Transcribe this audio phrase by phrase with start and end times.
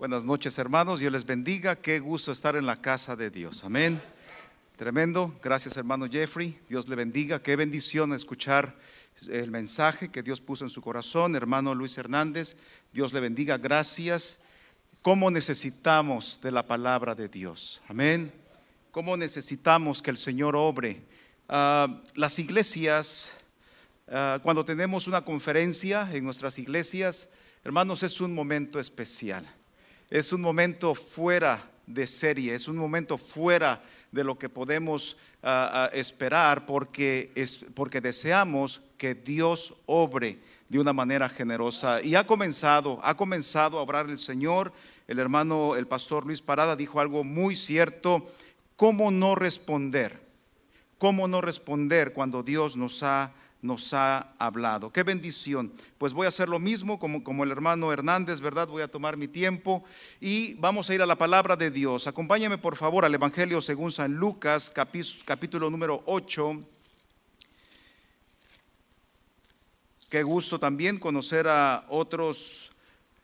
[0.00, 4.00] Buenas noches hermanos, Dios les bendiga, qué gusto estar en la casa de Dios, amén.
[4.76, 8.74] Tremendo, gracias hermano Jeffrey, Dios le bendiga, qué bendición escuchar
[9.28, 12.56] el mensaje que Dios puso en su corazón, hermano Luis Hernández,
[12.94, 14.38] Dios le bendiga, gracias.
[15.02, 17.82] ¿Cómo necesitamos de la palabra de Dios?
[17.86, 18.32] Amén.
[18.92, 21.02] ¿Cómo necesitamos que el Señor obre?
[21.46, 23.32] Ah, las iglesias,
[24.08, 27.28] ah, cuando tenemos una conferencia en nuestras iglesias,
[27.64, 29.59] hermanos, es un momento especial
[30.10, 35.88] es un momento fuera de serie, es un momento fuera de lo que podemos ah,
[35.90, 42.02] ah, esperar porque, es, porque deseamos que Dios obre de una manera generosa.
[42.02, 44.72] Y ha comenzado, ha comenzado a obrar el Señor.
[45.08, 48.30] El hermano, el pastor Luis Parada dijo algo muy cierto.
[48.76, 50.20] ¿Cómo no responder?
[50.98, 53.32] ¿Cómo no responder cuando Dios nos ha
[53.62, 54.92] nos ha hablado.
[54.92, 55.72] Qué bendición.
[55.98, 58.68] Pues voy a hacer lo mismo como, como el hermano Hernández, ¿verdad?
[58.68, 59.84] Voy a tomar mi tiempo
[60.20, 62.06] y vamos a ir a la palabra de Dios.
[62.06, 64.70] Acompáñame por favor al Evangelio según San Lucas,
[65.24, 66.64] capítulo número 8.
[70.08, 72.70] Qué gusto también conocer a otros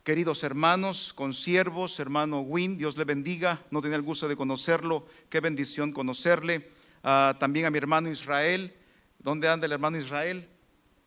[0.04, 3.60] queridos hermanos, consiervos, hermano Win, Dios le bendiga.
[3.72, 6.70] No tenía el gusto de conocerlo, qué bendición conocerle.
[7.02, 8.72] Ah, también a mi hermano Israel.
[9.18, 10.48] ¿Dónde anda el hermano Israel?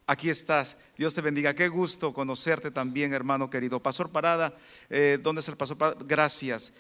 [0.06, 0.76] Aquí estás.
[0.98, 1.54] Dios te bendiga.
[1.54, 3.80] Qué gusto conocerte también, hermano querido.
[3.80, 4.54] Pastor Parada,
[4.90, 6.02] eh, ¿dónde es el Pastor Parada?
[6.06, 6.74] Gracias.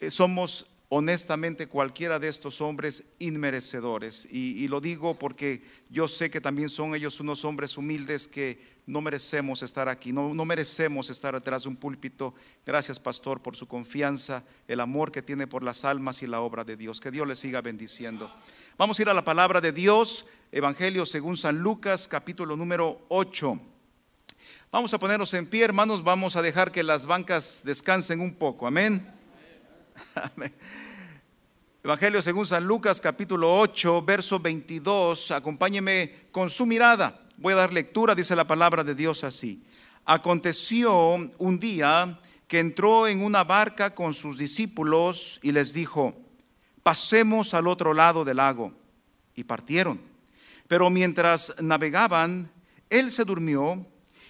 [0.00, 4.28] Eh, somos honestamente cualquiera de estos hombres inmerecedores.
[4.30, 9.00] Y, lo digo porque yo sé que también son ellos unos hombres humildes que no
[9.00, 12.34] merecemos estar aquí, no, no merecemos estar detrás de un púlpito.
[12.66, 16.62] Gracias, pastor, por su confianza, el amor que tiene por las almas y la obra
[16.62, 17.00] de Dios.
[17.00, 18.30] Que Dios le siga bendiciendo.
[18.76, 23.58] Vamos a ir a la palabra de Dios, Evangelio según San Lucas, capítulo número 8.
[24.70, 28.66] Vamos a ponernos en pie, hermanos, vamos a dejar que las bancas descansen un poco.
[28.66, 29.21] Amén.
[31.84, 35.32] Evangelio según San Lucas capítulo 8, verso 22.
[35.32, 37.20] Acompáñeme con su mirada.
[37.36, 39.64] Voy a dar lectura, dice la palabra de Dios así.
[40.04, 46.14] Aconteció un día que entró en una barca con sus discípulos y les dijo,
[46.82, 48.72] pasemos al otro lado del lago.
[49.34, 50.00] Y partieron.
[50.68, 52.50] Pero mientras navegaban,
[52.90, 53.84] él se durmió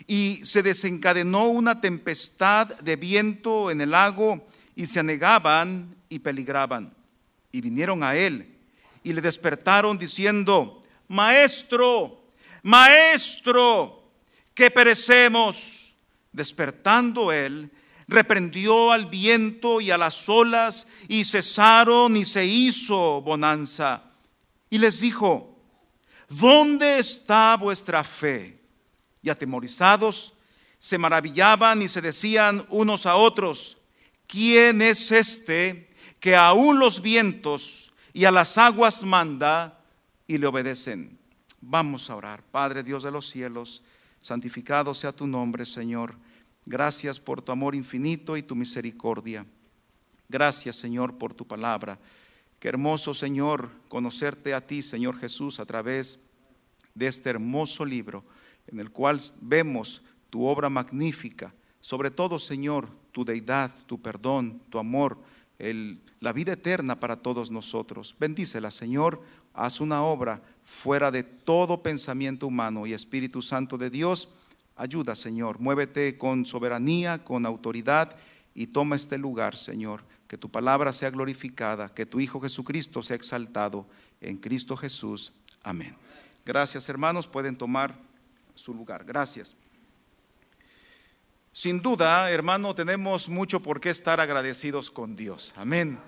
[0.07, 6.95] y se desencadenó una tempestad de viento en el lago y se anegaban y peligraban.
[7.51, 8.57] Y vinieron a él
[9.03, 12.25] y le despertaron diciendo, Maestro,
[12.63, 14.03] Maestro,
[14.55, 15.79] que perecemos.
[16.33, 17.71] Despertando él,
[18.09, 24.03] reprendió al viento y a las olas y cesaron y se hizo bonanza.
[24.71, 25.59] Y les dijo,
[26.31, 28.59] ¿dónde está vuestra fe?
[29.23, 30.33] Y atemorizados
[30.79, 33.77] se maravillaban y se decían unos a otros,
[34.33, 39.85] ¿quién es este que aún los vientos y a las aguas manda
[40.27, 41.19] y le obedecen?
[41.61, 42.43] Vamos a orar.
[42.43, 43.83] Padre Dios de los cielos,
[44.23, 46.17] santificado sea tu nombre, Señor.
[46.65, 49.45] Gracias por tu amor infinito y tu misericordia.
[50.31, 51.99] Gracias, Señor, por tu palabra.
[52.59, 56.21] Qué hermoso, Señor, conocerte a ti, Señor Jesús, a través
[56.95, 58.25] de este hermoso libro
[58.67, 60.01] en el cual vemos
[60.31, 61.53] tu obra magnífica.
[61.83, 65.19] Sobre todo, Señor, tu deidad, tu perdón, tu amor,
[66.21, 68.15] la vida eterna para todos nosotros.
[68.19, 69.21] Bendícela, Señor,
[69.53, 74.29] haz una obra fuera de todo pensamiento humano y Espíritu Santo de Dios.
[74.77, 78.17] Ayuda, Señor, muévete con soberanía, con autoridad
[78.55, 80.05] y toma este lugar, Señor.
[80.29, 83.87] Que tu palabra sea glorificada, que tu Hijo Jesucristo sea exaltado
[84.21, 85.33] en Cristo Jesús.
[85.63, 85.97] Amén.
[86.47, 87.27] Gracias, hermanos.
[87.27, 87.95] Pueden tomar
[88.55, 89.05] su lugar.
[89.05, 89.57] Gracias.
[91.55, 95.53] Sin duda, hermano, tenemos mucho por qué estar agradecidos con Dios.
[95.55, 95.99] Amén.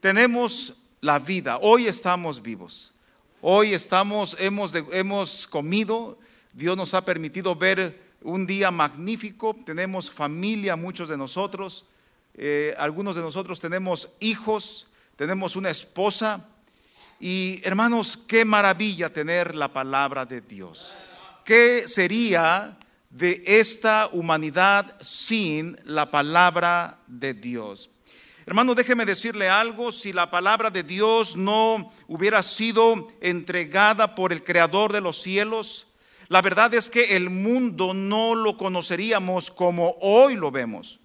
[0.00, 1.58] Tenemos la vida.
[1.62, 2.92] Hoy estamos vivos.
[3.40, 6.18] Hoy estamos, hemos, hemos comido.
[6.52, 9.56] Dios nos ha permitido ver un día magnífico.
[9.64, 11.86] Tenemos familia, muchos de nosotros.
[12.34, 16.46] Eh, algunos de nosotros tenemos hijos, tenemos una esposa.
[17.18, 20.98] Y hermanos, qué maravilla tener la palabra de Dios.
[21.46, 22.76] ¿Qué sería
[23.10, 27.90] de esta humanidad sin la palabra de Dios.
[28.46, 34.42] Hermano, déjeme decirle algo, si la palabra de Dios no hubiera sido entregada por el
[34.42, 35.86] Creador de los cielos,
[36.28, 41.00] la verdad es que el mundo no lo conoceríamos como hoy lo vemos.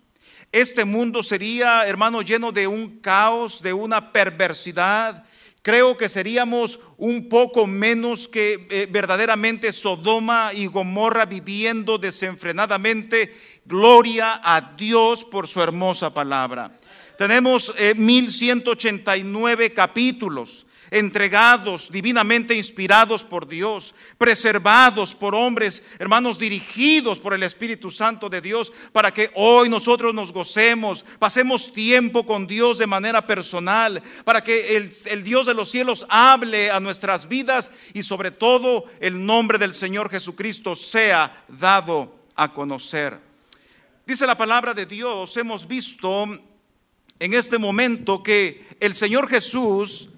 [0.51, 5.25] Este mundo sería, hermano, lleno de un caos, de una perversidad,
[5.65, 13.35] Creo que seríamos un poco menos que eh, verdaderamente Sodoma y Gomorra viviendo desenfrenadamente.
[13.65, 16.77] Gloria a Dios por su hermosa palabra.
[17.17, 27.33] Tenemos 1189 eh, capítulos entregados, divinamente inspirados por Dios, preservados por hombres, hermanos, dirigidos por
[27.33, 32.77] el Espíritu Santo de Dios, para que hoy nosotros nos gocemos, pasemos tiempo con Dios
[32.77, 38.03] de manera personal, para que el, Dios de los cielos hable a nuestras vidas y
[38.03, 43.19] sobre todo el nombre del Señor Jesucristo sea dado a conocer.
[44.05, 46.25] Dice la palabra de Dios, hemos visto
[47.19, 50.09] en este momento que el Señor Jesús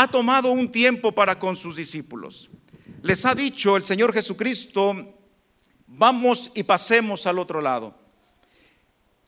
[0.00, 2.48] ha tomado un tiempo para con sus discípulos.
[3.02, 4.94] Les ha dicho el Señor Jesucristo,
[5.88, 7.98] vamos y pasemos al otro lado.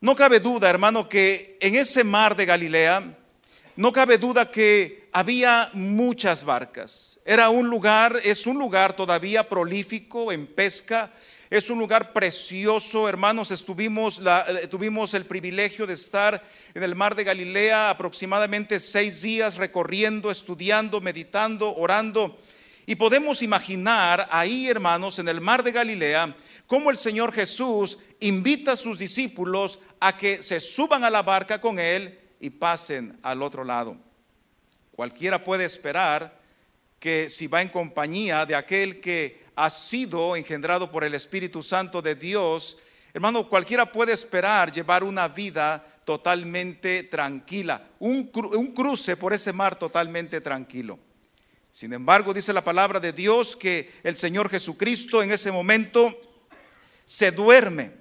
[0.00, 3.19] No cabe duda, hermano, que en ese mar de Galilea,
[3.75, 7.19] no cabe duda que había muchas barcas.
[7.25, 11.12] Era un lugar, es un lugar todavía prolífico en pesca,
[11.50, 13.50] es un lugar precioso, hermanos.
[13.50, 16.41] Estuvimos, eh, tuvimos el privilegio de estar
[16.73, 22.38] en el mar de Galilea aproximadamente seis días recorriendo, estudiando, meditando, orando.
[22.87, 26.37] Y podemos imaginar ahí, hermanos, en el mar de Galilea,
[26.69, 31.61] cómo el Señor Jesús invita a sus discípulos a que se suban a la barca
[31.61, 33.97] con Él y pasen al otro lado.
[34.93, 36.38] Cualquiera puede esperar
[37.00, 42.00] que si va en compañía de aquel que ha sido engendrado por el Espíritu Santo
[42.00, 42.78] de Dios,
[43.12, 48.30] hermano, cualquiera puede esperar llevar una vida totalmente tranquila, un,
[48.74, 50.98] cruce por ese mar totalmente tranquilo.
[51.70, 56.18] Sin embargo, dice la palabra de Dios que el Señor Jesucristo en ese momento
[57.04, 57.92] se duerme.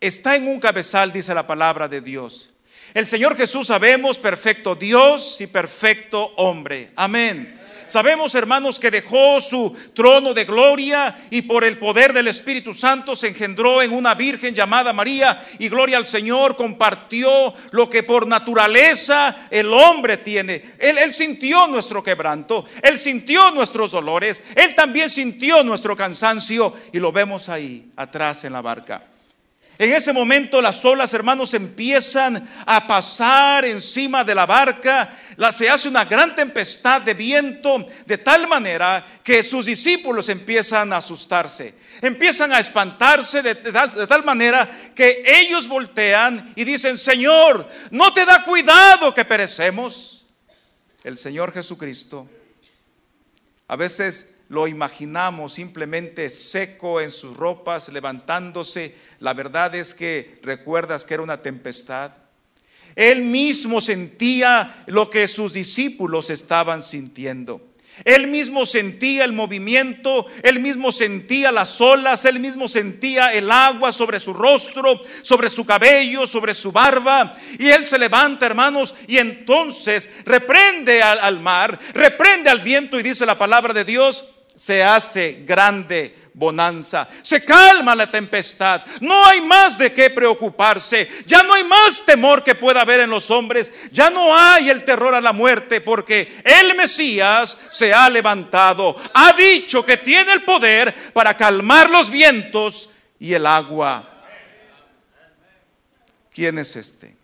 [0.00, 2.50] Está en un cabezal, dice la palabra de Dios.
[2.92, 6.90] El Señor Jesús sabemos, perfecto Dios y perfecto hombre.
[6.96, 7.57] Amén.
[7.88, 13.16] Sabemos, hermanos, que dejó su trono de gloria y por el poder del Espíritu Santo
[13.16, 18.26] se engendró en una virgen llamada María y gloria al Señor compartió lo que por
[18.26, 20.62] naturaleza el hombre tiene.
[20.78, 26.98] Él, él sintió nuestro quebranto, él sintió nuestros dolores, él también sintió nuestro cansancio y
[26.98, 29.02] lo vemos ahí atrás en la barca.
[29.78, 35.08] En ese momento las olas, hermanos, empiezan a pasar encima de la barca.
[35.52, 40.96] Se hace una gran tempestad de viento de tal manera que sus discípulos empiezan a
[40.98, 41.74] asustarse.
[42.00, 48.44] Empiezan a espantarse de, tal manera que ellos voltean y dicen, Señor, ¿no te da
[48.44, 50.26] cuidado que perecemos?
[51.04, 52.28] El Señor Jesucristo
[53.68, 58.94] a veces lo imaginamos simplemente seco en sus ropas, levantándose.
[59.20, 62.12] La verdad es que recuerdas que era una tempestad.
[62.96, 67.68] Él mismo sentía lo que sus discípulos estaban sintiendo.
[68.04, 73.92] Él mismo sentía el movimiento, él mismo sentía las olas, él mismo sentía el agua
[73.92, 77.36] sobre su rostro, sobre su cabello, sobre su barba.
[77.58, 83.02] Y él se levanta, hermanos, y entonces reprende al, al mar, reprende al viento y
[83.02, 87.08] dice la palabra de Dios, se hace grande bonanza.
[87.22, 88.82] Se calma la tempestad.
[89.00, 91.08] No hay más de qué preocuparse.
[91.26, 93.72] Ya no hay más temor que pueda haber en los hombres.
[93.92, 98.96] Ya no hay el terror a la muerte porque el Mesías se ha levantado.
[99.12, 104.14] Ha dicho que tiene el poder para calmar los vientos y el agua.
[106.32, 107.16] ¿Quién es este?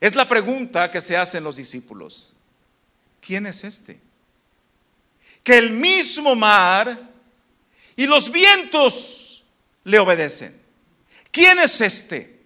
[0.00, 2.32] Es la pregunta que se hacen los discípulos.
[3.20, 4.00] ¿Quién es este?
[5.42, 6.98] Que el mismo mar
[7.96, 9.44] y los vientos
[9.84, 10.60] le obedecen.
[11.30, 12.40] ¿Quién es este?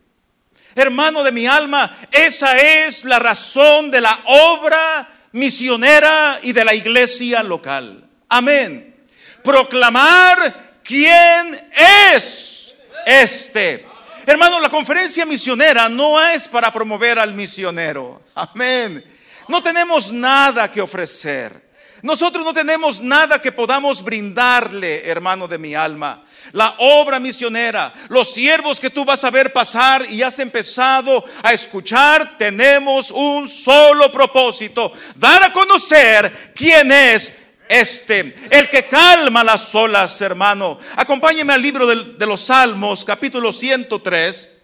[0.75, 6.75] Hermano de mi alma, esa es la razón de la obra misionera y de la
[6.75, 8.09] iglesia local.
[8.29, 8.97] Amén.
[9.43, 12.75] Proclamar quién es
[13.07, 13.87] este.
[14.27, 18.23] Hermano, la conferencia misionera no es para promover al misionero.
[18.35, 19.05] Amén.
[19.49, 21.64] No tenemos nada que ofrecer.
[22.05, 26.23] Nosotros no tenemos nada que podamos brindarle, hermano de mi alma.
[26.53, 31.55] La obra misionera, los siervos que tú vas a ver pasar y has empezado a
[31.55, 37.39] escuchar, tenemos un solo propósito, dar a conocer quién es
[37.71, 40.79] este, el que calma las olas, hermano.
[40.97, 44.59] Acompáñeme al libro de, de los Salmos, capítulo 103.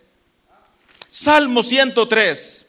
[1.09, 2.67] Salmo 103.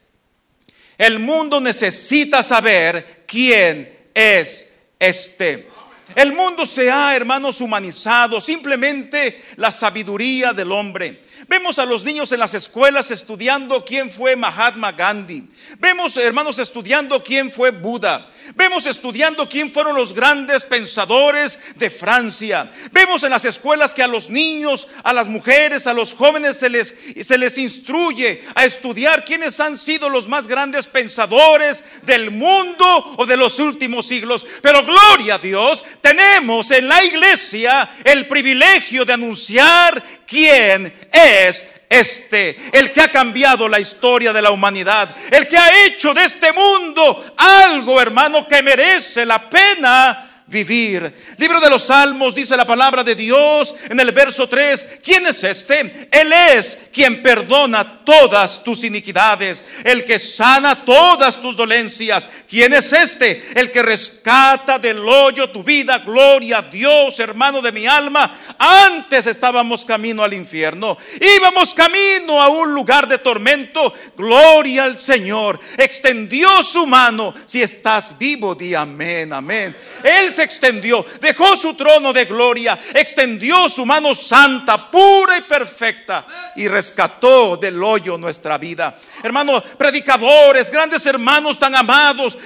[0.97, 5.69] El mundo necesita saber quién es este.
[6.15, 11.21] El mundo se ha, hermanos, humanizado, simplemente la sabiduría del hombre.
[11.47, 15.49] Vemos a los niños en las escuelas estudiando quién fue Mahatma Gandhi.
[15.79, 18.27] Vemos, hermanos, estudiando quién fue Buda.
[18.55, 22.69] Vemos estudiando quién fueron los grandes pensadores de Francia.
[22.91, 26.69] Vemos en las escuelas que a los niños, a las mujeres, a los jóvenes se
[26.69, 33.15] les, se les instruye a estudiar quiénes han sido los más grandes pensadores del mundo
[33.17, 34.45] o de los últimos siglos.
[34.61, 42.57] Pero gloria a Dios, tenemos en la iglesia el privilegio de anunciar quién es este,
[42.71, 46.53] el que ha cambiado la historia de la humanidad, el que ha hecho de este
[46.53, 51.11] mundo algo, hermano, que merece la pena vivir.
[51.37, 54.99] Libro de los Salmos dice la palabra de Dios en el verso 3.
[55.03, 56.09] ¿Quién es este?
[56.11, 62.27] Él es quien perdona todas tus iniquidades, el que sana todas tus dolencias.
[62.49, 63.41] ¿Quién es este?
[63.55, 65.99] El que rescata del hoyo tu vida.
[65.99, 68.37] Gloria a Dios, hermano de mi alma.
[68.57, 70.97] Antes estábamos camino al infierno.
[71.37, 73.93] Íbamos camino a un lugar de tormento.
[74.17, 75.59] Gloria al Señor.
[75.77, 77.33] Extendió su mano.
[77.45, 79.75] Si estás vivo, di amén, amén.
[80.03, 86.25] Él se extendió, dejó su trono de gloria, extendió su mano santa, pura y perfecta
[86.55, 88.97] y rescató del hoyo nuestra vida.
[89.23, 92.37] Hermanos, predicadores, grandes hermanos tan amados,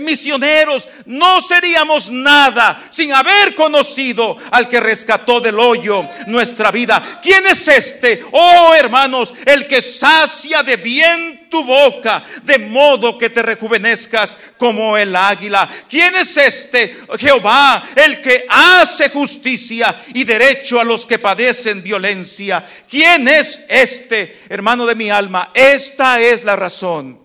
[0.00, 7.20] misioneros, no seríamos nada sin haber conocido al que rescató del hoyo nuestra vida.
[7.22, 8.24] ¿Quién es este?
[8.32, 14.96] Oh hermanos, el que sacia de bien tu boca, de modo que te rejuvenezcas como
[14.96, 15.68] el águila.
[15.88, 16.96] ¿Quién es este?
[17.18, 22.66] Jehová, el que hace justicia y derecho a los que padecen violencia.
[22.88, 25.50] ¿Quién es este, hermano de mi alma?
[25.54, 27.20] Esta es la razón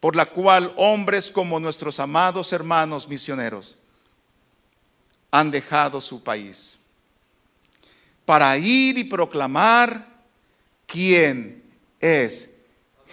[0.00, 3.78] por la cual hombres como nuestros amados hermanos misioneros
[5.30, 6.76] han dejado su país
[8.24, 10.06] para ir y proclamar
[10.86, 11.62] quién
[12.00, 12.51] es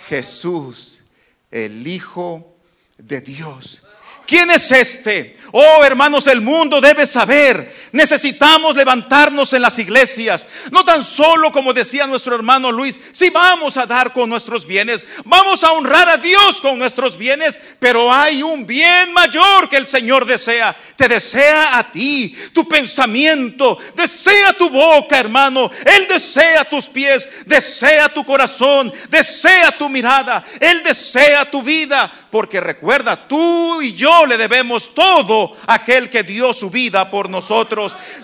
[0.07, 1.03] Jesús,
[1.51, 2.55] el Hijo
[2.97, 3.81] de Dios.
[4.25, 5.35] ¿Quién es este?
[5.51, 7.73] Oh, hermanos, el mundo debe saber.
[7.91, 10.45] Necesitamos levantarnos en las iglesias.
[10.71, 15.05] No tan solo como decía nuestro hermano Luis, si vamos a dar con nuestros bienes,
[15.25, 19.87] vamos a honrar a Dios con nuestros bienes, pero hay un bien mayor que el
[19.87, 20.75] Señor desea.
[20.95, 25.71] Te desea a ti, tu pensamiento, desea tu boca, hermano.
[25.85, 30.45] Él desea tus pies, desea tu corazón, desea tu mirada.
[30.59, 36.23] Él desea tu vida, porque recuerda, tú y yo le debemos todo a aquel que
[36.23, 37.78] dio su vida por nosotros.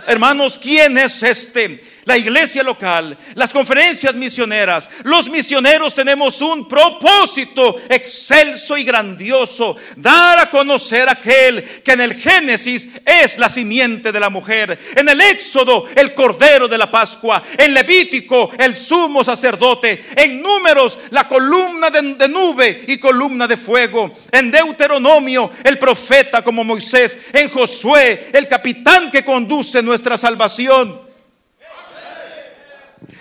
[0.08, 1.84] Hermanos, ¿quién es este?
[2.06, 10.40] La iglesia local, las conferencias misioneras, los misioneros tenemos un propósito excelso y grandioso, dar
[10.40, 15.20] a conocer aquel que en el Génesis es la simiente de la mujer, en el
[15.20, 21.90] Éxodo el Cordero de la Pascua, en Levítico el sumo sacerdote, en Números la columna
[21.90, 28.30] de, de nube y columna de fuego, en Deuteronomio el profeta como Moisés, en Josué
[28.32, 31.05] el capitán que conduce nuestra salvación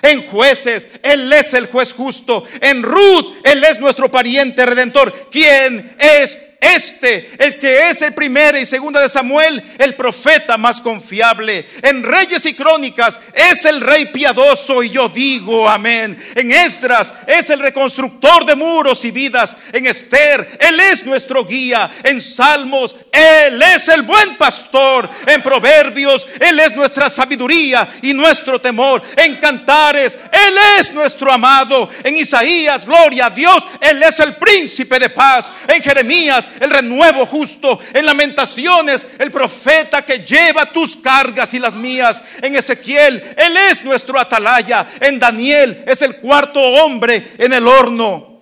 [0.05, 2.45] en jueces, Él es el juez justo.
[2.61, 5.13] En Ruth, Él es nuestro pariente redentor.
[5.31, 6.39] ¿Quién es
[6.75, 11.67] este, el que es el primero y segunda de Samuel, el profeta más confiable.
[11.83, 16.17] En Reyes y Crónicas es el rey piadoso y yo digo amén.
[16.35, 19.57] En Esdras es el reconstructor de muros y vidas.
[19.73, 21.91] En Esther, Él es nuestro guía.
[22.03, 25.09] En Salmos, Él es el buen pastor.
[25.27, 29.03] En Proverbios, Él es nuestra sabiduría y nuestro temor.
[29.17, 31.89] En Cantares, Él es nuestro amado.
[32.03, 35.51] En Isaías, gloria a Dios, Él es el príncipe de paz.
[35.69, 37.79] En Jeremías, el renuevo justo.
[37.93, 42.21] En lamentaciones, el profeta que lleva tus cargas y las mías.
[42.43, 44.87] En Ezequiel, Él es nuestro atalaya.
[44.99, 48.41] En Daniel es el cuarto hombre en el horno.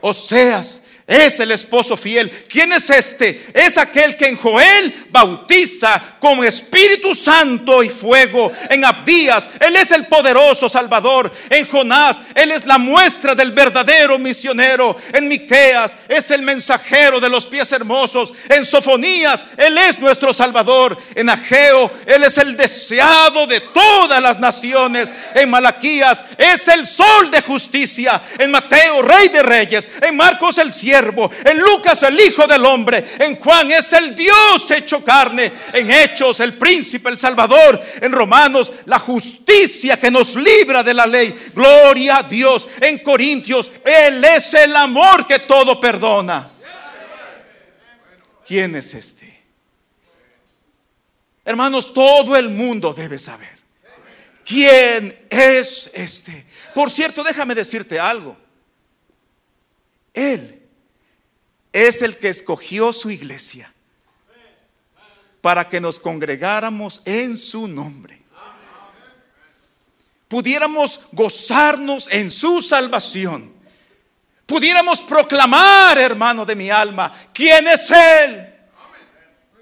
[0.00, 2.30] Oseas es el esposo fiel.
[2.48, 3.46] ¿Quién es este?
[3.54, 8.50] Es aquel que en Joel bautiza con Espíritu Santo y fuego.
[8.68, 11.32] En Abdías, Él es el poderoso Salvador.
[11.48, 14.96] En Jonás, Él es la muestra del verdadero misionero.
[15.12, 18.34] En Miqueas, es el mensajero de los pies hermosos.
[18.48, 20.98] En Sofonías, Él es nuestro Salvador.
[21.14, 25.12] En Ageo, Él es el deseado de todas las naciones.
[25.36, 28.20] En Malaquías, es el sol de justicia.
[28.40, 29.88] En Mateo, Rey de Reyes.
[30.02, 34.70] En Marcos, el cielo en Lucas el Hijo del Hombre, en Juan es el Dios
[34.70, 40.82] hecho carne, en Hechos el príncipe, el Salvador, en Romanos la justicia que nos libra
[40.82, 46.50] de la ley, gloria a Dios, en Corintios Él es el amor que todo perdona.
[48.46, 49.26] ¿Quién es este?
[51.44, 53.56] Hermanos, todo el mundo debe saber.
[54.44, 56.46] ¿Quién es este?
[56.74, 58.36] Por cierto, déjame decirte algo.
[60.14, 60.55] Él
[61.76, 63.70] es el que escogió su iglesia
[65.42, 68.22] para que nos congregáramos en su nombre.
[70.26, 73.54] Pudiéramos gozarnos en su salvación.
[74.46, 78.54] Pudiéramos proclamar, hermano de mi alma, ¿quién es Él?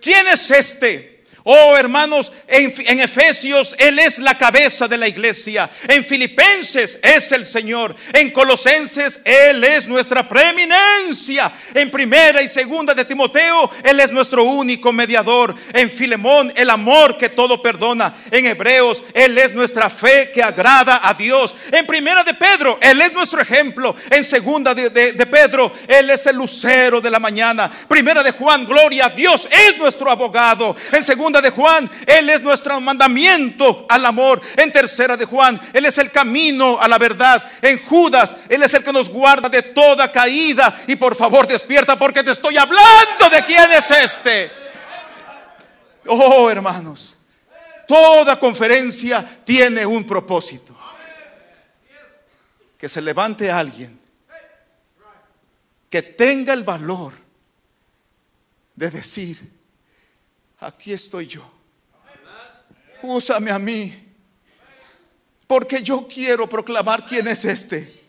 [0.00, 1.13] ¿Quién es este?
[1.46, 5.68] Oh hermanos, en, Efesios Él es la cabeza de la iglesia.
[5.86, 7.94] En Filipenses es el Señor.
[8.14, 11.52] En Colosenses Él es nuestra preeminencia.
[11.74, 15.54] En primera y segunda de Timoteo Él es nuestro único mediador.
[15.74, 18.14] En Filemón el amor que todo perdona.
[18.30, 21.54] En Hebreos Él es nuestra fe que agrada a Dios.
[21.70, 23.94] En primera de Pedro Él es nuestro ejemplo.
[24.08, 27.70] En segunda de, de, de Pedro Él es el lucero de la mañana.
[27.86, 30.74] Primera de Juan, gloria a Dios, es nuestro abogado.
[30.90, 34.40] En segunda de Juan, Él es nuestro mandamiento al amor.
[34.56, 37.42] En tercera de Juan, Él es el camino a la verdad.
[37.62, 40.82] En Judas, Él es el que nos guarda de toda caída.
[40.86, 44.50] Y por favor, despierta porque te estoy hablando de quién es este.
[46.06, 47.14] Oh, hermanos,
[47.88, 50.76] toda conferencia tiene un propósito.
[52.78, 54.04] Que se levante alguien
[55.94, 57.12] que tenga el valor
[58.74, 59.48] de decir,
[60.66, 61.50] aquí estoy yo.
[63.02, 63.94] Úsame a mí.
[65.46, 68.03] Porque yo quiero proclamar quién es este.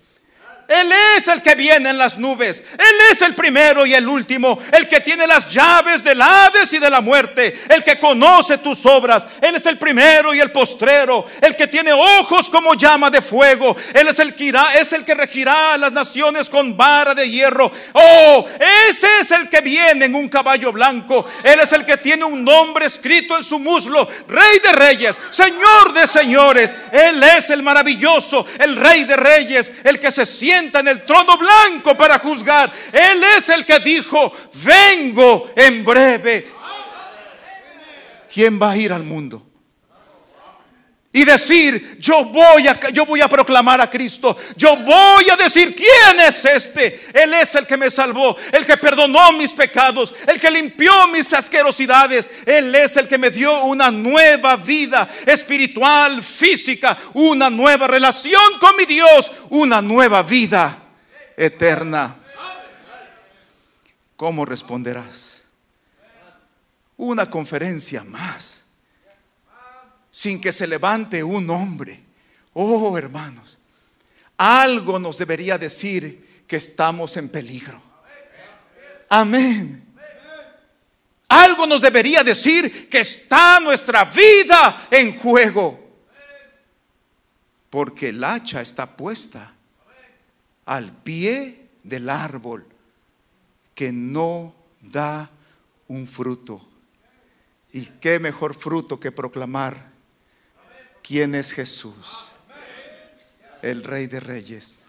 [0.68, 2.64] Él es el que viene en las nubes.
[2.74, 4.60] Él es el primero y el último.
[4.72, 7.62] El que tiene las llaves del Hades y de la muerte.
[7.70, 9.28] El que conoce tus obras.
[9.42, 11.28] Él es el primero y el postrero.
[11.40, 13.76] El que tiene ojos como llama de fuego.
[13.94, 17.30] Él es el que irá, es el que regirá a las naciones con vara de
[17.30, 17.72] hierro.
[17.94, 18.48] Oh,
[18.90, 21.28] ese es el que viene en un caballo blanco.
[21.44, 24.08] Él es el que tiene un nombre escrito en su muslo.
[24.28, 26.74] Rey de reyes, Señor de señores.
[26.92, 31.38] Él es el maravilloso, el Rey de reyes, el que se siente en el trono
[31.38, 32.72] blanco para juzgar.
[32.92, 36.48] Él es el que dijo, vengo en breve.
[38.34, 39.45] ¿Quién va a ir al mundo?
[41.16, 44.36] Y decir, yo voy a yo voy a proclamar a Cristo.
[44.58, 47.08] Yo voy a decir quién es este.
[47.14, 51.32] Él es el que me salvó, el que perdonó mis pecados, el que limpió mis
[51.32, 52.30] asquerosidades.
[52.46, 58.76] Él es el que me dio una nueva vida espiritual, física, una nueva relación con
[58.76, 60.84] mi Dios, una nueva vida
[61.38, 62.14] eterna.
[64.18, 65.46] ¿Cómo responderás?
[66.98, 68.65] Una conferencia más
[70.16, 72.02] sin que se levante un hombre.
[72.54, 73.58] Oh, hermanos,
[74.38, 77.82] algo nos debería decir que estamos en peligro.
[79.10, 79.94] Amén.
[81.28, 85.98] Algo nos debería decir que está nuestra vida en juego.
[87.70, 89.54] Porque el hacha está puesta
[90.64, 92.66] al pie del árbol
[93.74, 95.30] que no da
[95.90, 96.66] un fruto.
[97.74, 99.95] Y qué mejor fruto que proclamar
[101.06, 102.32] quién es Jesús,
[103.62, 104.86] el Rey de Reyes,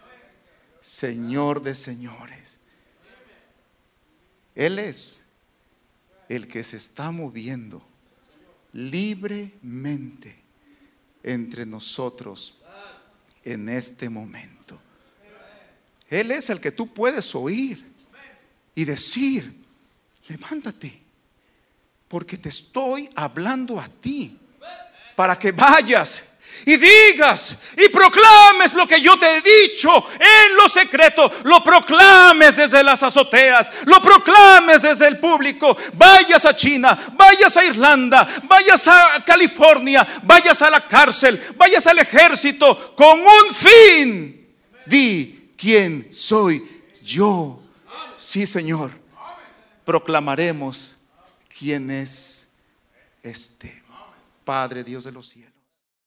[0.81, 2.57] Señor de Señores.
[4.55, 5.21] Él es
[6.27, 7.85] el que se está moviendo
[8.73, 10.35] libremente
[11.21, 12.61] entre nosotros
[13.43, 14.79] en este momento.
[16.09, 17.85] Él es el que tú puedes oír
[18.73, 19.55] y decir,
[20.27, 20.99] levántate,
[22.07, 24.39] porque te estoy hablando a ti
[25.17, 26.21] para que vayas
[26.63, 32.57] y digas y proclames lo que yo te he dicho en lo secreto, lo proclames
[32.57, 38.87] desde las azoteas, lo proclames desde el público, vayas a China, vayas a Irlanda, vayas
[38.87, 44.47] a California, vayas a la cárcel, vayas al ejército con un fin.
[44.85, 47.59] Di quién soy yo.
[48.19, 48.91] Sí, Señor.
[49.83, 50.95] Proclamaremos
[51.57, 52.45] quién es
[53.23, 53.76] este.
[54.47, 55.56] Padre Dios de los cielos.